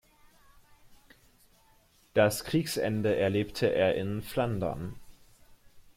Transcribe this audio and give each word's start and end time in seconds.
Das 2.15 2.43
Kriegsende 2.43 3.17
erlebte 3.17 3.67
er 3.67 3.93
in 3.93 4.23
Flandern. 4.23 4.95